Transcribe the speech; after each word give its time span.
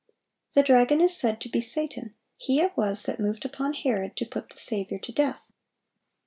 The 0.55 0.63
dragon 0.63 0.99
is 0.99 1.15
said 1.15 1.39
to 1.41 1.47
be 1.49 1.61
Satan;(735) 1.61 2.13
he 2.37 2.59
it 2.59 2.75
was 2.75 3.03
that 3.03 3.19
moved 3.19 3.45
upon 3.45 3.73
Herod 3.73 4.15
to 4.17 4.25
put 4.25 4.49
the 4.49 4.57
Saviour 4.57 4.99
to 4.99 5.11
death. 5.11 5.51